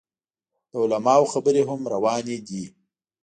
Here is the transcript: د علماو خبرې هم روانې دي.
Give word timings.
د 0.69 0.71
علماو 0.83 1.29
خبرې 1.33 1.61
هم 1.69 1.81
روانې 1.93 2.37
دي. 2.47 2.63